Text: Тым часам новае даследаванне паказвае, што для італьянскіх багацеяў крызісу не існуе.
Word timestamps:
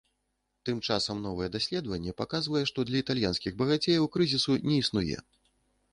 Тым 0.67 0.79
часам 0.87 1.19
новае 1.25 1.49
даследаванне 1.57 2.15
паказвае, 2.21 2.63
што 2.71 2.85
для 2.91 2.97
італьянскіх 3.05 3.51
багацеяў 3.61 4.11
крызісу 4.17 4.53
не 4.71 4.75
існуе. 4.87 5.17